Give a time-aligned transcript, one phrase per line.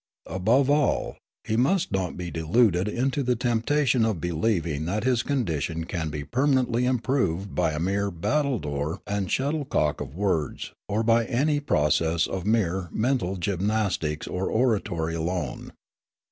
[0.25, 5.83] Above all, he must not be deluded into the temptation of believing that his condition
[5.83, 11.59] can be permanently improved by a mere battledore and shuttlecock of words or by any
[11.59, 15.71] process of mere mental gymnastics or oratory alone.